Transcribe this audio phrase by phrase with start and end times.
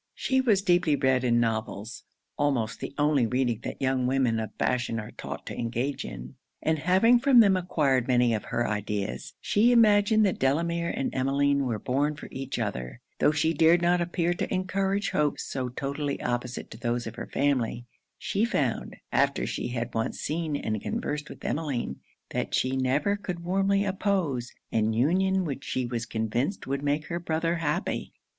[0.15, 2.05] She was deeply read in novels,
[2.35, 6.79] (almost the only reading that young women of fashion are taught to engage in;) and
[6.79, 11.77] having from them acquired many of her ideas, she imagined that Delamere and Emmeline were
[11.77, 16.71] born for each other; though she dared not appear to encourage hopes so totally opposite
[16.71, 17.85] to those of her family,
[18.17, 21.97] she found, after she had once seen and conversed with Emmeline,
[22.31, 27.19] that she never could warmly oppose an union which she was convinced would make her
[27.19, 28.13] brother happy.